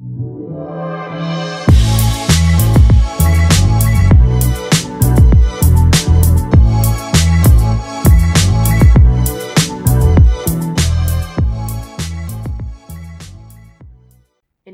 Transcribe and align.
En 0.00 0.06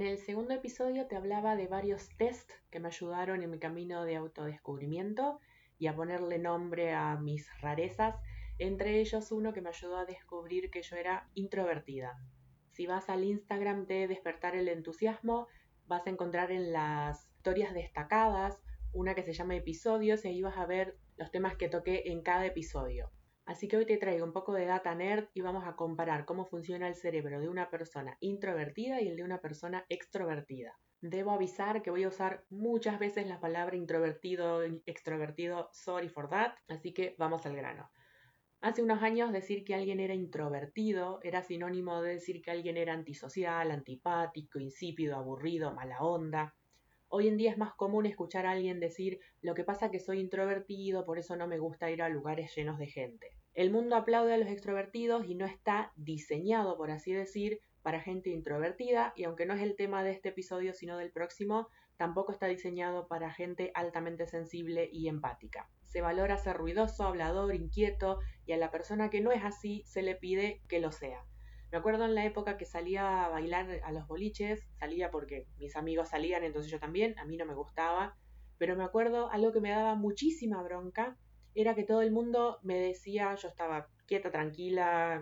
el 0.03 0.19
segundo 0.19 0.53
episodio 0.53 1.07
te 1.07 1.17
hablaba 1.17 1.57
de 1.57 1.69
varios 1.69 2.11
test 2.19 2.51
que 2.71 2.79
me 2.79 2.89
ayudaron 2.89 3.43
en 3.43 3.51
mi 3.51 3.59
camino 3.59 4.05
de 4.05 4.17
autodescubrimiento 4.17 5.41
y 5.79 5.87
a 5.87 5.97
ponerle 5.97 6.39
nombre 6.39 6.93
a 6.93 7.17
mis 7.17 7.49
rarezas, 7.63 8.17
entre 8.59 9.01
ellos 9.01 9.33
uno 9.33 9.55
que 9.55 9.63
me 9.63 9.71
ayudó 9.71 9.97
a 9.97 10.05
descubrir 10.05 10.71
que 10.71 10.83
yo 10.83 10.97
era 10.97 11.31
introvertida. 11.35 12.21
Si 12.75 12.89
vas 12.89 13.09
al 13.09 13.23
Instagram 13.23 13.87
de 13.87 14.09
Despertar 14.09 14.57
el 14.57 14.67
Entusiasmo, 14.67 15.47
vas 15.87 16.09
a 16.09 16.11
encontrar 16.11 16.51
en 16.51 16.73
las 16.73 17.25
historias 17.37 17.73
destacadas 17.73 18.61
una 18.93 19.15
que 19.15 19.23
se 19.23 19.33
llama 19.33 19.55
episodios 19.55 20.25
y 20.25 20.29
ahí 20.29 20.43
vas 20.43 20.59
a 20.59 20.67
ver 20.67 20.99
los 21.17 21.31
temas 21.31 21.55
que 21.57 21.69
toqué 21.69 22.03
en 22.07 22.23
cada 22.23 22.45
episodio. 22.47 23.13
Así 23.45 23.69
que 23.69 23.77
hoy 23.77 23.87
te 23.87 23.97
traigo 23.97 24.25
un 24.25 24.33
poco 24.33 24.53
de 24.55 24.67
data 24.67 24.93
nerd 24.93 25.29
y 25.35 25.41
vamos 25.41 25.65
a 25.69 25.77
comparar 25.77 26.25
cómo 26.25 26.47
funciona 26.47 26.89
el 26.89 26.97
cerebro 26.97 27.41
de 27.41 27.49
una 27.49 27.71
persona 27.71 28.17
introvertida 28.19 29.01
y 29.01 29.07
el 29.07 29.17
de 29.17 29.23
una 29.23 29.41
persona 29.41 29.87
extrovertida. 29.89 30.77
Debo 31.01 31.31
avisar 31.31 31.81
que 31.81 31.93
voy 31.93 32.03
a 32.03 32.09
usar 32.09 32.45
muchas 32.51 32.99
veces 32.99 33.29
la 33.29 33.39
palabra 33.39 33.77
introvertido, 33.77 34.65
extrovertido, 34.85 35.71
sorry 35.73 36.09
for 36.09 36.29
that, 36.29 36.55
así 36.67 36.93
que 36.93 37.15
vamos 37.19 37.47
al 37.47 37.55
grano. 37.55 37.89
Hace 38.65 38.83
unos 38.83 39.03
años 39.03 39.31
decir 39.31 39.63
que 39.63 39.75
alguien 39.75 40.01
era 40.01 40.15
introvertido 40.15 41.21
era 41.23 41.43
sinónimo 41.43 42.01
de 42.01 42.15
decir 42.15 42.41
que 42.41 42.51
alguien 42.51 42.79
era 42.79 42.95
antisocial, 42.95 43.71
antipático, 43.71 44.59
insípido, 44.59 45.17
aburrido, 45.17 45.75
mala 45.75 46.01
onda. 46.01 46.55
Hoy 47.09 47.29
en 47.29 47.37
día 47.37 47.51
es 47.51 47.59
más 47.59 47.75
común 47.75 48.07
escuchar 48.07 48.47
a 48.47 48.53
alguien 48.53 48.81
decir 48.81 49.21
lo 49.43 49.55
que 49.55 49.65
pasa 49.65 49.91
que 49.91 50.01
soy 50.01 50.19
introvertido, 50.19 51.05
por 51.05 51.19
eso 51.19 51.37
no 51.37 51.47
me 51.47 51.59
gusta 51.59 51.91
ir 51.91 52.01
a 52.01 52.09
lugares 52.09 52.57
llenos 52.57 52.79
de 52.79 52.87
gente. 52.87 53.37
El 53.53 53.71
mundo 53.71 53.97
aplaude 53.97 54.33
a 54.33 54.39
los 54.39 54.49
extrovertidos 54.49 55.27
y 55.29 55.35
no 55.35 55.45
está 55.45 55.93
diseñado, 55.97 56.79
por 56.79 56.91
así 56.91 57.13
decir, 57.13 57.61
para 57.83 58.01
gente 58.01 58.31
introvertida 58.31 59.13
y 59.15 59.25
aunque 59.25 59.45
no 59.45 59.53
es 59.53 59.61
el 59.61 59.77
tema 59.77 60.03
de 60.03 60.13
este 60.13 60.31
episodio 60.31 60.73
sino 60.73 60.97
del 60.97 61.13
próximo, 61.13 61.69
tampoco 61.97 62.33
está 62.33 62.47
diseñado 62.47 63.07
para 63.07 63.31
gente 63.31 63.71
altamente 63.75 64.27
sensible 64.27 64.89
y 64.93 65.09
empática. 65.09 65.69
Se 65.85 66.01
valora 66.01 66.37
ser 66.37 66.57
ruidoso, 66.57 67.05
hablador, 67.05 67.55
inquieto 67.55 68.19
y 68.47 68.53
a 68.53 68.57
la 68.57 68.71
persona 68.71 69.11
que 69.11 69.21
no 69.21 69.33
es 69.33 69.45
así 69.45 69.83
se 69.87 70.03
le 70.03 70.17
pide 70.17 70.63
que 70.69 70.81
lo 70.81 70.91
sea. 70.93 71.25
Me 71.71 71.79
acuerdo 71.79 72.05
en 72.05 72.15
la 72.15 72.25
época 72.25 72.57
que 72.57 72.67
salía 72.67 73.25
a 73.25 73.29
bailar 73.29 73.81
a 73.83 73.91
los 73.91 74.07
boliches, 74.07 74.65
salía 74.79 75.11
porque 75.11 75.49
mis 75.59 75.75
amigos 75.77 76.11
salían, 76.11 76.45
entonces 76.45 76.71
yo 76.71 76.79
también, 76.79 77.19
a 77.19 77.25
mí 77.25 77.37
no 77.37 77.47
me 77.47 77.55
gustaba, 77.55 78.17
pero 78.59 78.77
me 78.77 78.85
acuerdo 78.85 79.29
algo 79.31 79.53
que 79.53 79.61
me 79.61 79.71
daba 79.71 79.97
muchísima 79.97 80.63
bronca, 80.63 81.17
era 81.55 81.75
que 81.75 81.83
todo 81.83 82.03
el 82.03 82.13
mundo 82.13 82.61
me 82.63 82.79
decía, 82.79 83.35
yo 83.35 83.49
estaba 83.49 83.89
quieta, 84.07 84.31
tranquila, 84.31 85.21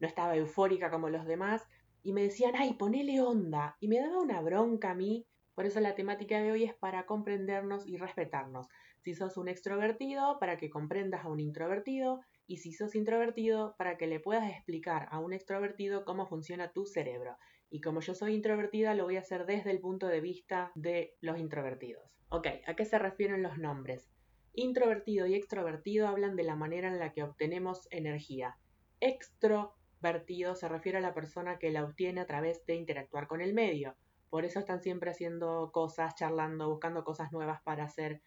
no 0.00 0.06
estaba 0.06 0.36
eufórica 0.36 0.90
como 0.90 1.08
los 1.08 1.24
demás, 1.24 1.66
y 2.02 2.12
me 2.12 2.24
decían, 2.24 2.54
ay, 2.56 2.74
ponele 2.74 3.20
onda, 3.20 3.76
y 3.80 3.88
me 3.88 4.00
daba 4.00 4.18
una 4.18 4.40
bronca 4.40 4.90
a 4.90 4.94
mí, 4.94 5.26
por 5.60 5.66
eso 5.66 5.80
la 5.80 5.94
temática 5.94 6.40
de 6.40 6.52
hoy 6.52 6.64
es 6.64 6.72
para 6.72 7.04
comprendernos 7.04 7.86
y 7.86 7.98
respetarnos. 7.98 8.66
Si 9.02 9.12
sos 9.12 9.36
un 9.36 9.46
extrovertido, 9.46 10.38
para 10.40 10.56
que 10.56 10.70
comprendas 10.70 11.26
a 11.26 11.28
un 11.28 11.38
introvertido, 11.38 12.20
y 12.46 12.56
si 12.56 12.72
sos 12.72 12.94
introvertido, 12.94 13.74
para 13.76 13.98
que 13.98 14.06
le 14.06 14.20
puedas 14.20 14.50
explicar 14.50 15.06
a 15.10 15.18
un 15.18 15.34
extrovertido 15.34 16.06
cómo 16.06 16.26
funciona 16.26 16.72
tu 16.72 16.86
cerebro. 16.86 17.36
Y 17.68 17.82
como 17.82 18.00
yo 18.00 18.14
soy 18.14 18.36
introvertida, 18.36 18.94
lo 18.94 19.04
voy 19.04 19.16
a 19.16 19.20
hacer 19.20 19.44
desde 19.44 19.70
el 19.70 19.80
punto 19.80 20.06
de 20.06 20.22
vista 20.22 20.72
de 20.76 21.14
los 21.20 21.38
introvertidos. 21.38 22.10
Ok, 22.30 22.46
¿a 22.66 22.74
qué 22.74 22.86
se 22.86 22.98
refieren 22.98 23.42
los 23.42 23.58
nombres? 23.58 24.10
Introvertido 24.54 25.26
y 25.26 25.34
extrovertido 25.34 26.08
hablan 26.08 26.36
de 26.36 26.44
la 26.44 26.56
manera 26.56 26.88
en 26.88 26.98
la 26.98 27.12
que 27.12 27.22
obtenemos 27.22 27.86
energía. 27.90 28.56
Extrovertido 29.00 30.54
se 30.54 30.70
refiere 30.70 30.96
a 30.96 31.02
la 31.02 31.12
persona 31.12 31.58
que 31.58 31.70
la 31.70 31.84
obtiene 31.84 32.22
a 32.22 32.26
través 32.26 32.64
de 32.64 32.76
interactuar 32.76 33.26
con 33.26 33.42
el 33.42 33.52
medio. 33.52 33.94
Por 34.30 34.44
eso 34.44 34.60
están 34.60 34.80
siempre 34.80 35.10
haciendo 35.10 35.70
cosas, 35.72 36.14
charlando, 36.14 36.70
buscando 36.70 37.04
cosas 37.04 37.32
nuevas 37.32 37.60
para 37.62 37.84
hacer. 37.84 38.22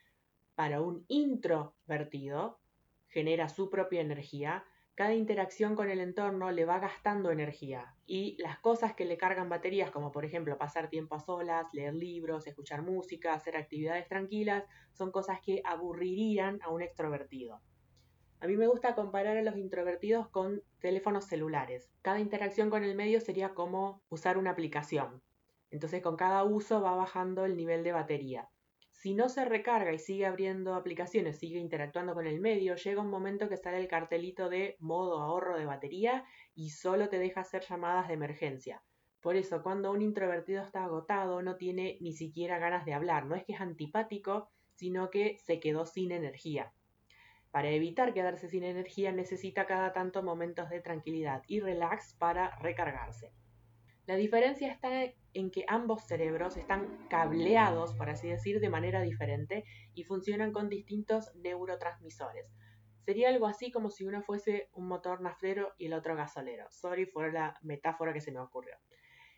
Para 0.56 0.82
un 0.82 1.06
introvertido, 1.08 2.60
genera 3.08 3.50
su 3.50 3.70
propia 3.70 4.02
energía, 4.02 4.66
cada 4.96 5.16
interacción 5.16 5.76
con 5.76 5.90
el 5.90 6.00
entorno 6.00 6.52
le 6.52 6.66
va 6.66 6.78
gastando 6.78 7.32
energía 7.32 7.96
y 8.06 8.38
las 8.40 8.60
cosas 8.60 8.94
que 8.94 9.06
le 9.06 9.18
cargan 9.18 9.50
baterías, 9.50 9.90
como 9.90 10.12
por 10.12 10.24
ejemplo 10.24 10.60
pasar 10.60 10.92
tiempo 10.92 11.16
a 11.16 11.20
solas, 11.20 11.66
leer 11.74 11.96
libros, 11.96 12.46
escuchar 12.46 12.84
música, 12.84 13.34
hacer 13.34 13.58
actividades 13.58 14.08
tranquilas, 14.08 14.66
son 14.92 15.12
cosas 15.12 15.40
que 15.42 15.64
aburrirían 15.66 16.60
a 16.62 16.70
un 16.70 16.84
extrovertido. 16.84 17.60
A 18.40 18.46
mí 18.46 18.56
me 18.56 18.68
gusta 18.68 18.94
comparar 18.94 19.38
a 19.38 19.42
los 19.42 19.58
introvertidos 19.58 20.28
con 20.30 20.62
teléfonos 20.80 21.26
celulares. 21.26 21.90
Cada 22.04 22.20
interacción 22.20 22.70
con 22.70 22.84
el 22.84 22.94
medio 22.94 23.20
sería 23.20 23.56
como 23.56 24.04
usar 24.10 24.38
una 24.38 24.52
aplicación. 24.52 25.24
Entonces 25.74 26.04
con 26.04 26.16
cada 26.16 26.44
uso 26.44 26.82
va 26.82 26.94
bajando 26.94 27.46
el 27.46 27.58
nivel 27.58 27.84
de 27.84 27.94
batería. 27.94 28.48
Si 28.92 29.16
no 29.16 29.28
se 29.28 29.44
recarga 29.44 29.92
y 29.92 29.98
sigue 29.98 30.28
abriendo 30.28 30.76
aplicaciones, 30.76 31.40
sigue 31.40 31.58
interactuando 31.58 32.14
con 32.14 32.28
el 32.28 32.40
medio, 32.40 32.76
llega 32.76 33.02
un 33.02 33.10
momento 33.10 33.50
que 33.50 33.58
sale 33.58 33.80
el 33.80 33.88
cartelito 33.88 34.50
de 34.50 34.78
modo 34.80 35.20
ahorro 35.20 35.58
de 35.58 35.66
batería 35.66 36.26
y 36.54 36.70
solo 36.70 37.10
te 37.10 37.18
deja 37.18 37.42
hacer 37.42 37.64
llamadas 37.68 38.08
de 38.08 38.14
emergencia. 38.14 38.84
Por 39.20 39.36
eso, 39.36 39.64
cuando 39.64 39.92
un 39.92 40.04
introvertido 40.04 40.62
está 40.62 40.84
agotado, 40.84 41.42
no 41.42 41.56
tiene 41.56 41.98
ni 42.02 42.14
siquiera 42.14 42.60
ganas 42.60 42.86
de 42.86 42.94
hablar. 42.94 43.26
No 43.26 43.34
es 43.34 43.44
que 43.44 43.54
es 43.54 43.62
antipático, 43.62 44.52
sino 44.76 45.10
que 45.10 45.40
se 45.40 45.60
quedó 45.60 45.88
sin 45.88 46.12
energía. 46.12 46.72
Para 47.50 47.72
evitar 47.72 48.14
quedarse 48.14 48.48
sin 48.48 48.64
energía 48.64 49.12
necesita 49.12 49.66
cada 49.66 49.92
tanto 49.92 50.22
momentos 50.22 50.70
de 50.70 50.82
tranquilidad 50.82 51.42
y 51.48 51.62
relax 51.62 52.14
para 52.14 52.56
recargarse. 52.58 53.34
La 54.06 54.18
diferencia 54.18 54.70
está 54.70 55.14
en 55.34 55.50
que 55.50 55.64
ambos 55.68 56.04
cerebros 56.04 56.58
están 56.58 57.08
cableados, 57.10 57.94
por 57.94 58.10
así 58.10 58.28
decir, 58.28 58.60
de 58.60 58.70
manera 58.70 59.02
diferente 59.02 59.64
y 59.94 60.04
funcionan 60.04 60.52
con 60.52 60.68
distintos 60.68 61.34
neurotransmisores. 61.36 62.52
Sería 63.06 63.30
algo 63.30 63.48
así 63.48 63.72
como 63.72 63.90
si 63.90 64.06
uno 64.06 64.22
fuese 64.22 64.70
un 64.74 64.88
motor 64.88 65.22
naftero 65.22 65.74
y 65.78 65.86
el 65.86 65.94
otro 65.94 66.16
gasolero. 66.18 66.66
Sorry 66.70 67.06
fue 67.06 67.32
la 67.32 67.58
metáfora 67.62 68.14
que 68.14 68.20
se 68.20 68.34
me 68.34 68.40
ocurrió. 68.40 68.76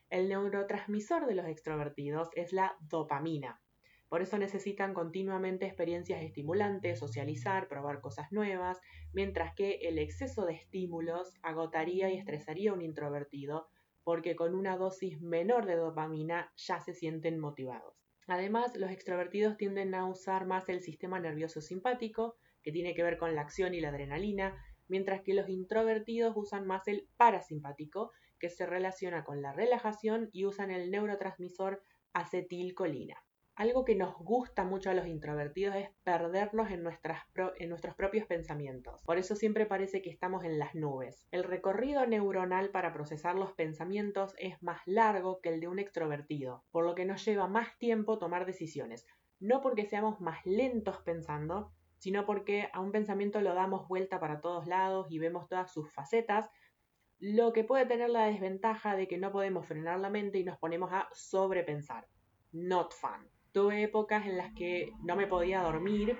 El 0.09 0.29
neurotransmisor 0.29 1.27
de 1.27 1.35
los 1.35 1.45
extrovertidos 1.47 2.29
es 2.35 2.51
la 2.51 2.75
dopamina. 2.79 3.61
Por 4.09 4.21
eso 4.21 4.37
necesitan 4.37 4.93
continuamente 4.93 5.65
experiencias 5.65 6.23
estimulantes, 6.23 6.99
socializar, 6.99 7.67
probar 7.67 8.01
cosas 8.01 8.31
nuevas, 8.31 8.79
mientras 9.13 9.53
que 9.55 9.79
el 9.81 9.99
exceso 9.99 10.45
de 10.45 10.53
estímulos 10.53 11.33
agotaría 11.41 12.09
y 12.11 12.17
estresaría 12.17 12.71
a 12.71 12.73
un 12.73 12.81
introvertido 12.81 13.67
porque 14.05 14.35
con 14.35 14.53
una 14.53 14.77
dosis 14.77 15.19
menor 15.19 15.66
de 15.66 15.75
dopamina 15.75 16.53
ya 16.55 16.79
se 16.79 16.93
sienten 16.93 17.39
motivados. 17.39 17.95
Además, 18.27 18.77
los 18.77 18.91
extrovertidos 18.91 19.57
tienden 19.57 19.95
a 19.95 20.07
usar 20.07 20.45
más 20.45 20.69
el 20.69 20.81
sistema 20.81 21.19
nervioso 21.19 21.59
simpático, 21.59 22.35
que 22.61 22.71
tiene 22.71 22.94
que 22.94 23.03
ver 23.03 23.17
con 23.17 23.35
la 23.35 23.41
acción 23.41 23.73
y 23.73 23.81
la 23.81 23.89
adrenalina, 23.89 24.55
mientras 24.88 25.21
que 25.23 25.33
los 25.33 25.49
introvertidos 25.49 26.33
usan 26.38 26.67
más 26.67 26.88
el 26.88 27.09
parasimpático, 27.17 28.11
que 28.39 28.49
se 28.49 28.67
relaciona 28.67 29.23
con 29.23 29.41
la 29.41 29.53
relajación 29.53 30.29
y 30.31 30.45
usan 30.45 30.69
el 30.69 30.91
neurotransmisor 30.91 31.83
acetilcolina. 32.13 33.15
Algo 33.57 33.85
que 33.85 33.95
nos 33.95 34.17
gusta 34.17 34.66
mucho 34.66 34.89
a 34.89 34.93
los 34.93 35.07
introvertidos 35.07 35.77
es 35.77 35.89
perdernos 36.03 36.71
en, 36.71 36.85
en, 37.57 37.69
nuestros 37.69 37.95
propios 37.95 38.25
pensamientos. 38.25 38.99
Por 39.05 39.17
eso 39.17 39.38
siempre 39.38 39.66
parece 39.66 40.01
que 40.01 40.09
estamos 40.09 40.43
en 40.43 40.59
las 40.59 40.75
nubes. 40.75 41.25
El 41.31 41.45
recorrido 41.45 42.05
neuronal 42.05 42.71
para 42.71 42.91
procesar 42.91 43.35
los 43.35 43.53
pensamientos 43.53 44.35
es 44.39 44.61
más 44.61 44.81
largo 44.85 45.39
que 45.39 45.53
el 45.53 45.61
de 45.61 45.69
un 45.69 45.79
extrovertido, 45.79 46.65
por 46.69 46.83
lo 46.83 46.95
que 46.95 47.05
nos 47.05 47.23
lleva 47.23 47.47
más 47.47 47.77
tiempo 47.77 48.19
tomar 48.19 48.45
decisiones. 48.45 49.07
No 49.39 49.62
porque 49.62 49.85
seamos 49.85 50.19
más 50.19 50.45
lentos 50.45 50.97
pensando, 51.06 51.71
sino 51.97 52.25
porque 52.25 52.69
a 52.74 52.81
un 52.81 52.91
pensamiento 52.91 53.39
lo 53.39 53.53
damos 53.53 53.88
vuelta 53.88 54.19
para 54.19 54.41
todos 54.41 54.68
lados 54.68 55.07
y 55.09 55.19
vemos 55.19 55.47
todas 55.47 55.71
sus 55.71 55.89
facetas, 55.94 56.50
lo 57.19 57.53
que 57.53 57.63
puede 57.63 57.85
tener 57.85 58.09
la 58.09 58.25
desventaja 58.25 58.97
de 58.97 59.07
que 59.07 59.18
no 59.18 59.31
podemos 59.31 59.65
frenar 59.65 60.01
la 60.01 60.09
mente 60.09 60.39
y 60.39 60.44
nos 60.44 60.57
ponemos 60.57 60.91
a 60.91 61.07
sobrepensar. 61.13 62.06
Not 62.51 62.94
fun. 62.94 63.34
Tuve 63.56 63.84
épocas 63.84 64.25
en 64.25 64.36
las 64.36 64.54
que 64.54 64.92
no 65.02 65.16
me 65.16 65.28
podía 65.28 65.62
dormir 65.62 66.18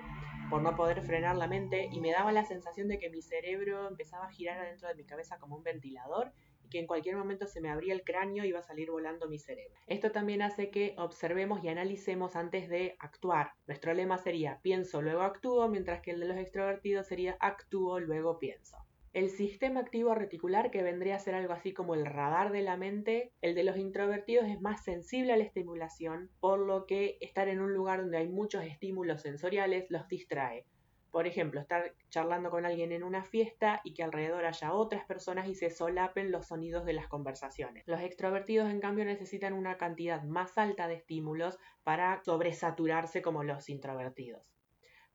por 0.48 0.62
no 0.62 0.74
poder 0.74 1.02
frenar 1.02 1.36
la 1.36 1.46
mente 1.46 1.86
y 1.92 2.00
me 2.00 2.10
daba 2.10 2.32
la 2.32 2.46
sensación 2.46 2.88
de 2.88 2.98
que 2.98 3.10
mi 3.10 3.20
cerebro 3.20 3.86
empezaba 3.88 4.24
a 4.24 4.30
girar 4.30 4.58
adentro 4.58 4.88
de 4.88 4.94
mi 4.94 5.04
cabeza 5.04 5.36
como 5.36 5.54
un 5.54 5.62
ventilador 5.62 6.32
y 6.64 6.70
que 6.70 6.78
en 6.78 6.86
cualquier 6.86 7.14
momento 7.14 7.46
se 7.46 7.60
me 7.60 7.68
abría 7.68 7.92
el 7.92 8.04
cráneo 8.04 8.42
y 8.42 8.48
iba 8.48 8.60
a 8.60 8.62
salir 8.62 8.90
volando 8.90 9.28
mi 9.28 9.38
cerebro. 9.38 9.78
Esto 9.86 10.12
también 10.12 10.40
hace 10.40 10.70
que 10.70 10.94
observemos 10.96 11.62
y 11.62 11.68
analicemos 11.68 12.36
antes 12.36 12.70
de 12.70 12.96
actuar. 13.00 13.52
Nuestro 13.66 13.92
lema 13.92 14.16
sería 14.16 14.58
pienso, 14.62 15.02
luego 15.02 15.20
actúo, 15.20 15.68
mientras 15.68 16.00
que 16.00 16.12
el 16.12 16.20
de 16.20 16.28
los 16.28 16.38
extrovertidos 16.38 17.06
sería 17.06 17.36
actúo, 17.38 18.00
luego 18.00 18.38
pienso. 18.38 18.78
El 19.16 19.30
sistema 19.30 19.80
activo 19.80 20.14
reticular, 20.14 20.70
que 20.70 20.82
vendría 20.82 21.16
a 21.16 21.20
ser 21.20 21.34
algo 21.34 21.54
así 21.54 21.72
como 21.72 21.94
el 21.94 22.04
radar 22.04 22.52
de 22.52 22.60
la 22.60 22.76
mente, 22.76 23.32
el 23.40 23.54
de 23.54 23.64
los 23.64 23.78
introvertidos 23.78 24.44
es 24.44 24.60
más 24.60 24.84
sensible 24.84 25.32
a 25.32 25.38
la 25.38 25.44
estimulación, 25.44 26.28
por 26.38 26.58
lo 26.58 26.84
que 26.84 27.16
estar 27.22 27.48
en 27.48 27.62
un 27.62 27.72
lugar 27.72 28.02
donde 28.02 28.18
hay 28.18 28.28
muchos 28.28 28.62
estímulos 28.64 29.22
sensoriales 29.22 29.86
los 29.88 30.06
distrae. 30.06 30.66
Por 31.10 31.26
ejemplo, 31.26 31.62
estar 31.62 31.94
charlando 32.10 32.50
con 32.50 32.66
alguien 32.66 32.92
en 32.92 33.02
una 33.02 33.24
fiesta 33.24 33.80
y 33.84 33.94
que 33.94 34.02
alrededor 34.02 34.44
haya 34.44 34.74
otras 34.74 35.06
personas 35.06 35.48
y 35.48 35.54
se 35.54 35.70
solapen 35.70 36.30
los 36.30 36.48
sonidos 36.48 36.84
de 36.84 36.92
las 36.92 37.08
conversaciones. 37.08 37.84
Los 37.86 38.02
extrovertidos, 38.02 38.68
en 38.68 38.80
cambio, 38.80 39.06
necesitan 39.06 39.54
una 39.54 39.78
cantidad 39.78 40.24
más 40.24 40.58
alta 40.58 40.88
de 40.88 40.96
estímulos 40.96 41.58
para 41.84 42.22
sobresaturarse 42.22 43.22
como 43.22 43.44
los 43.44 43.70
introvertidos. 43.70 44.42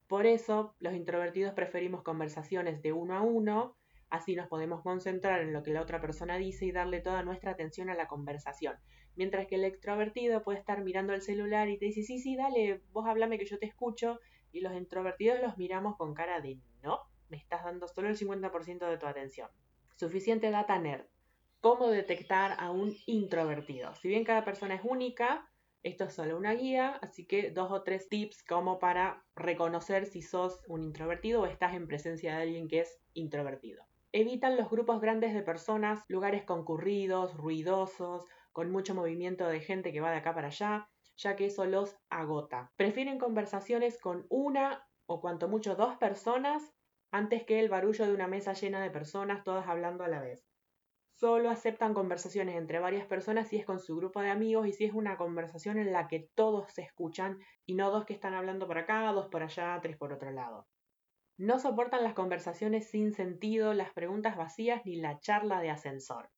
Por 0.07 0.25
eso, 0.25 0.75
los 0.80 0.95
introvertidos 0.95 1.53
preferimos 1.53 2.01
conversaciones 2.01 2.81
de 2.81 2.94
uno 2.94 3.15
a 3.15 3.21
uno, 3.21 3.77
así 4.12 4.36
nos 4.36 4.48
podemos 4.48 4.81
concentrar 4.84 5.42
en 5.42 5.54
lo 5.54 5.63
que 5.63 5.72
la 5.72 5.81
otra 5.81 6.00
persona 6.00 6.38
dice 6.38 6.66
y 6.66 6.72
darle 6.72 7.00
toda 7.00 7.24
nuestra 7.24 7.52
atención 7.52 7.90
a 7.90 7.96
la 7.96 8.08
conversación. 8.08 8.75
Mientras 9.16 9.48
que 9.48 9.56
el 9.56 9.63
extrovertido 9.63 10.44
puede 10.44 10.60
estar 10.60 10.84
mirando 10.84 11.13
el 11.13 11.22
celular 11.22 11.69
y 11.69 11.80
te 11.80 11.86
dice, 11.86 12.04
sí, 12.04 12.19
sí, 12.19 12.36
dale, 12.36 12.81
vos 12.92 13.08
hablame 13.08 13.40
que 13.40 13.46
yo 13.46 13.58
te 13.58 13.66
escucho, 13.66 14.19
y 14.52 14.62
los 14.62 14.74
introvertidos 14.74 15.42
los 15.42 15.58
miramos 15.58 15.96
con 15.98 16.13
cara 16.13 16.42
de 16.42 16.60
no, 16.84 17.00
me 17.30 17.38
estás 17.38 17.63
dando 17.63 17.88
solo 17.88 18.10
el 18.10 18.18
50% 18.18 18.90
de 18.90 18.98
tu 18.98 19.06
atención. 19.06 19.50
Suficiente 19.96 20.52
data 20.52 20.78
nerd. 20.78 21.06
¿Cómo 21.62 21.90
detectar 21.90 22.56
a 22.60 22.72
un 22.72 22.96
introvertido? 23.06 23.94
Si 23.96 24.08
bien 24.08 24.24
cada 24.24 24.44
persona 24.44 24.75
es 24.75 24.81
única, 24.84 25.48
esto 25.84 26.06
es 26.06 26.13
solo 26.13 26.38
una 26.38 26.54
guía, 26.54 27.00
así 27.02 27.25
que 27.25 27.52
dos 27.52 27.72
o 27.72 27.84
tres 27.84 28.10
tips 28.10 28.44
como 28.44 28.80
para 28.80 29.24
reconocer 29.36 30.06
si 30.08 30.22
sos 30.22 30.60
un 30.68 30.84
introvertido 30.84 31.42
o 31.42 31.46
estás 31.46 31.74
en 31.75 31.88
presencia 31.88 32.36
de 32.36 32.42
alguien 32.42 32.68
que 32.68 32.81
es 32.81 33.00
introvertido. 33.13 33.84
Evitan 34.13 34.58
los 34.58 34.69
grupos 34.69 35.02
grandes 35.02 35.34
de 35.34 35.42
personas, 35.42 36.04
lugares 36.08 36.44
concurridos, 36.44 37.36
ruidosos, 37.36 38.25
con 38.52 38.72
mucho 38.72 38.94
movimiento 38.94 39.48
de 39.48 39.62
gente 39.62 39.92
que 39.92 40.02
va 40.02 40.12
de 40.12 40.18
acá 40.18 40.34
para 40.34 40.48
allá 40.48 40.90
ya 41.22 41.36
que 41.36 41.46
eso 41.46 41.66
los 41.66 41.98
agota. 42.10 42.72
Prefieren 42.75 43.19
conversaciones 43.19 44.00
con 44.00 44.25
una 44.30 44.88
o 45.06 45.22
cuanto 45.22 45.48
mucho 45.48 45.75
dos 45.75 45.98
personas 45.98 46.74
antes 47.12 47.44
que 47.46 47.60
el 47.60 47.69
barullo 47.69 48.06
de 48.06 48.13
una 48.13 48.28
mesa 48.28 48.54
llena 48.54 48.81
de 48.81 48.90
personas 48.90 49.44
todas 49.44 49.68
hablando 49.68 50.04
a 50.04 50.08
la 50.08 50.22
vez. 50.22 50.48
Solo 51.13 51.50
aceptan 51.50 51.94
conversaciones 51.94 52.56
entre 52.56 52.80
varias 52.80 53.06
personas 53.06 53.48
si 53.50 53.58
es 53.58 53.66
con 53.66 53.80
su 53.80 53.96
grupo 53.96 54.22
de 54.22 54.30
amigos 54.30 54.68
y 54.68 54.74
si 54.74 54.86
es 54.86 54.94
una 54.94 55.18
conversación 55.18 55.78
en 55.78 55.92
la 55.92 56.08
que 56.08 56.30
todos 56.34 56.72
se 56.72 56.81
escuchan 56.81 57.40
y 57.66 57.75
no 57.75 57.92
dos 57.92 58.06
que 58.06 58.13
están 58.13 58.34
hablando 58.34 58.66
por 58.66 58.78
acá, 58.78 59.12
dos 59.12 59.28
por 59.28 59.44
allá, 59.44 59.78
tres 59.81 59.98
por 59.98 60.13
otro 60.13 60.31
lado. 60.31 60.68
No 61.38 61.60
soportan 61.60 62.04
las 62.04 62.13
conversaciones 62.13 62.89
sin 62.89 63.13
sentido, 63.13 63.74
las 63.74 63.92
preguntas 63.92 64.38
vacías 64.38 64.86
ni 64.86 64.95
la 64.95 65.19
charla 65.19 65.62
de 65.62 65.69
ascensor. 65.69 66.31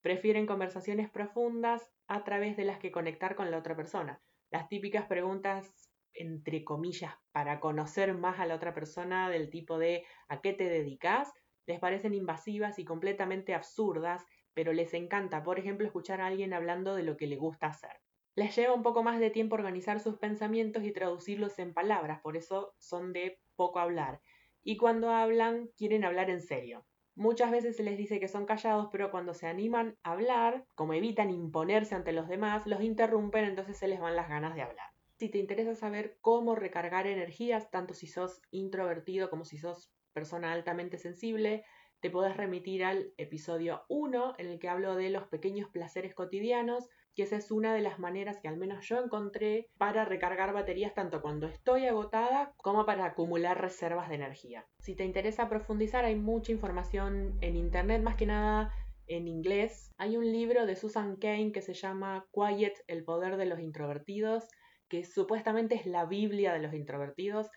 Prefieren 0.00 0.46
conversaciones 0.46 1.10
profundas 1.10 1.92
a 2.06 2.24
través 2.24 2.56
de 2.56 2.64
las 2.64 2.78
que 2.78 2.92
conectar 2.92 3.34
con 3.36 3.50
la 3.50 3.58
otra 3.58 3.76
persona. 3.76 4.22
Las 4.50 4.68
típicas 4.68 5.06
preguntas, 5.06 5.92
entre 6.14 6.64
comillas, 6.64 7.14
para 7.32 7.60
conocer 7.60 8.14
más 8.14 8.40
a 8.40 8.46
la 8.46 8.54
otra 8.54 8.74
persona 8.74 9.30
del 9.30 9.50
tipo 9.50 9.78
de 9.78 10.04
¿a 10.28 10.40
qué 10.40 10.52
te 10.52 10.64
dedicas? 10.64 11.32
les 11.66 11.78
parecen 11.78 12.14
invasivas 12.14 12.78
y 12.78 12.84
completamente 12.84 13.54
absurdas, 13.54 14.26
pero 14.52 14.72
les 14.72 14.94
encanta, 14.94 15.42
por 15.42 15.58
ejemplo, 15.58 15.86
escuchar 15.86 16.20
a 16.20 16.26
alguien 16.26 16.52
hablando 16.52 16.94
de 16.94 17.02
lo 17.02 17.16
que 17.16 17.26
le 17.26 17.36
gusta 17.36 17.68
hacer. 17.68 18.00
Les 18.34 18.56
lleva 18.56 18.72
un 18.72 18.82
poco 18.82 19.02
más 19.02 19.20
de 19.20 19.28
tiempo 19.28 19.56
organizar 19.56 20.00
sus 20.00 20.16
pensamientos 20.16 20.84
y 20.84 20.92
traducirlos 20.92 21.58
en 21.58 21.74
palabras, 21.74 22.20
por 22.22 22.36
eso 22.36 22.74
son 22.78 23.12
de 23.12 23.38
poco 23.56 23.78
hablar. 23.78 24.22
Y 24.62 24.78
cuando 24.78 25.10
hablan, 25.10 25.68
quieren 25.76 26.04
hablar 26.04 26.30
en 26.30 26.40
serio. 26.40 26.86
Muchas 27.14 27.50
veces 27.50 27.76
se 27.76 27.82
les 27.82 27.98
dice 27.98 28.20
que 28.20 28.28
son 28.28 28.46
callados, 28.46 28.88
pero 28.90 29.10
cuando 29.10 29.34
se 29.34 29.46
animan 29.46 29.98
a 30.02 30.12
hablar, 30.12 30.64
como 30.74 30.94
evitan 30.94 31.30
imponerse 31.30 31.94
ante 31.94 32.12
los 32.12 32.26
demás, 32.26 32.66
los 32.66 32.80
interrumpen, 32.82 33.44
entonces 33.44 33.76
se 33.76 33.86
les 33.86 34.00
van 34.00 34.16
las 34.16 34.30
ganas 34.30 34.54
de 34.54 34.62
hablar. 34.62 34.86
Si 35.18 35.28
te 35.28 35.36
interesa 35.36 35.74
saber 35.74 36.16
cómo 36.22 36.54
recargar 36.54 37.06
energías, 37.06 37.70
tanto 37.70 37.92
si 37.92 38.06
sos 38.06 38.40
introvertido 38.50 39.28
como 39.28 39.44
si 39.44 39.58
sos 39.58 39.92
persona 40.14 40.52
altamente 40.52 40.96
sensible, 40.96 41.66
te 42.00 42.10
podés 42.10 42.36
remitir 42.36 42.82
al 42.82 43.12
episodio 43.18 43.84
1 43.88 44.34
en 44.38 44.46
el 44.46 44.58
que 44.58 44.70
hablo 44.70 44.96
de 44.96 45.10
los 45.10 45.28
pequeños 45.28 45.68
placeres 45.68 46.14
cotidianos, 46.14 46.88
que 47.14 47.24
esa 47.24 47.36
es 47.36 47.50
una 47.50 47.74
de 47.74 47.82
las 47.82 47.98
maneras 47.98 48.38
que 48.40 48.48
al 48.48 48.56
menos 48.56 48.86
yo 48.88 49.02
encontré 49.02 49.68
para 49.78 50.04
recargar 50.04 50.52
baterías 50.52 50.94
tanto 50.94 51.20
cuando 51.20 51.46
estoy 51.46 51.86
agotada 51.86 52.52
como 52.56 52.86
para 52.86 53.04
acumular 53.04 53.60
reservas 53.60 54.08
de 54.08 54.14
energía. 54.14 54.66
Si 54.78 54.94
te 54.94 55.04
interesa 55.04 55.48
profundizar, 55.48 56.04
hay 56.04 56.16
mucha 56.16 56.52
información 56.52 57.36
en 57.40 57.56
internet, 57.56 58.02
más 58.02 58.16
que 58.16 58.26
nada 58.26 58.72
en 59.06 59.28
inglés. 59.28 59.92
Hay 59.98 60.16
un 60.16 60.30
libro 60.30 60.64
de 60.64 60.76
Susan 60.76 61.16
Kane 61.16 61.52
que 61.52 61.60
se 61.60 61.74
llama 61.74 62.26
Quiet, 62.32 62.82
el 62.86 63.04
poder 63.04 63.36
de 63.36 63.46
los 63.46 63.60
introvertidos, 63.60 64.48
que 64.88 65.04
supuestamente 65.04 65.74
es 65.74 65.86
la 65.86 66.06
Biblia 66.06 66.52
de 66.52 66.60
los 66.60 66.72
introvertidos. 66.72 67.48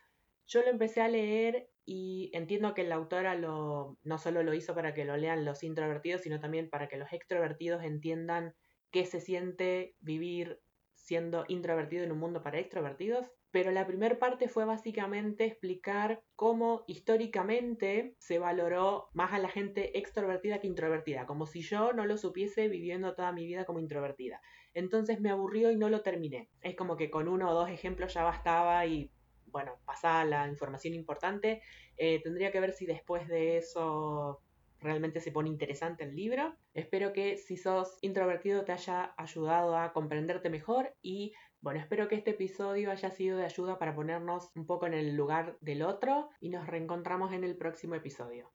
Yo 0.47 0.61
lo 0.61 0.69
empecé 0.69 1.01
a 1.01 1.07
leer 1.07 1.69
y 1.85 2.29
entiendo 2.33 2.73
que 2.73 2.83
la 2.83 2.95
autora 2.95 3.35
no 3.35 4.17
solo 4.17 4.43
lo 4.43 4.53
hizo 4.53 4.75
para 4.75 4.93
que 4.93 5.05
lo 5.05 5.17
lean 5.17 5.45
los 5.45 5.63
introvertidos, 5.63 6.21
sino 6.21 6.39
también 6.39 6.69
para 6.69 6.87
que 6.87 6.97
los 6.97 7.11
extrovertidos 7.13 7.83
entiendan 7.83 8.53
qué 8.95 9.05
se 9.05 9.19
siente 9.19 9.93
vivir 9.99 10.61
siendo 10.93 11.43
introvertido 11.49 12.05
en 12.05 12.13
un 12.13 12.17
mundo 12.17 12.41
para 12.41 12.59
extrovertidos. 12.59 13.29
Pero 13.51 13.71
la 13.71 13.85
primera 13.85 14.17
parte 14.19 14.47
fue 14.47 14.63
básicamente 14.63 15.43
explicar 15.43 16.23
cómo 16.37 16.85
históricamente 16.87 18.15
se 18.19 18.39
valoró 18.39 19.09
más 19.11 19.33
a 19.33 19.39
la 19.39 19.49
gente 19.49 19.97
extrovertida 19.99 20.61
que 20.61 20.67
introvertida, 20.67 21.25
como 21.25 21.45
si 21.45 21.61
yo 21.61 21.91
no 21.91 22.05
lo 22.05 22.17
supiese 22.17 22.69
viviendo 22.69 23.15
toda 23.15 23.33
mi 23.33 23.45
vida 23.45 23.65
como 23.65 23.79
introvertida. 23.79 24.39
Entonces 24.73 25.19
me 25.19 25.29
aburrió 25.29 25.71
y 25.71 25.75
no 25.75 25.89
lo 25.89 26.01
terminé. 26.01 26.49
Es 26.61 26.77
como 26.77 26.95
que 26.95 27.11
con 27.11 27.27
uno 27.27 27.51
o 27.51 27.53
dos 27.53 27.69
ejemplos 27.69 28.13
ya 28.13 28.23
bastaba 28.23 28.85
y 28.85 29.11
bueno, 29.47 29.73
pasada 29.83 30.23
la 30.23 30.47
información 30.47 30.93
importante. 30.93 31.61
Eh, 31.97 32.21
tendría 32.23 32.49
que 32.49 32.61
ver 32.61 32.71
si 32.71 32.85
después 32.85 33.27
de 33.27 33.57
eso 33.57 34.41
realmente 34.81 35.19
se 35.19 35.31
pone 35.31 35.49
interesante 35.49 36.03
el 36.03 36.15
libro. 36.15 36.55
Espero 36.73 37.13
que 37.13 37.37
si 37.37 37.57
sos 37.57 37.97
introvertido 38.01 38.65
te 38.65 38.73
haya 38.73 39.13
ayudado 39.17 39.77
a 39.77 39.93
comprenderte 39.93 40.49
mejor 40.49 40.93
y 41.01 41.33
bueno, 41.61 41.79
espero 41.79 42.07
que 42.07 42.15
este 42.15 42.31
episodio 42.31 42.91
haya 42.91 43.09
sido 43.09 43.37
de 43.37 43.45
ayuda 43.45 43.79
para 43.79 43.95
ponernos 43.95 44.51
un 44.55 44.67
poco 44.67 44.85
en 44.85 44.93
el 44.93 45.15
lugar 45.15 45.57
del 45.61 45.81
otro 45.81 46.29
y 46.39 46.49
nos 46.49 46.67
reencontramos 46.67 47.33
en 47.33 47.43
el 47.43 47.57
próximo 47.57 47.95
episodio. 47.95 48.43